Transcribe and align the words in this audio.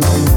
no, 0.00 0.16
you. 0.16 0.29